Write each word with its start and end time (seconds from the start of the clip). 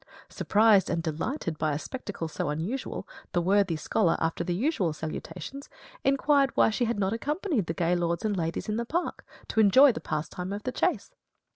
Surprised 0.29 0.89
and 0.89 1.03
delighted 1.03 1.59
by 1.59 1.73
a 1.73 1.77
spectacle 1.77 2.27
so 2.27 2.49
unusual, 2.49 3.07
the 3.33 3.39
worthy 3.41 3.75
scholar, 3.75 4.17
after 4.19 4.43
the 4.43 4.55
usual 4.55 4.93
salutations, 4.93 5.69
inquired 6.03 6.49
why 6.57 6.71
she 6.71 6.85
had 6.85 6.97
not 6.97 7.13
accompanied 7.13 7.67
the 7.67 7.73
gay 7.75 7.95
lords 7.95 8.25
and 8.25 8.35
ladies 8.35 8.67
in 8.67 8.77
the 8.77 8.83
park, 8.85 9.23
to 9.47 9.59
enjoy 9.59 9.91
the 9.91 10.01
pastime 10.01 10.51
of 10.53 10.63
the 10.63 10.71
chase. 10.71 11.11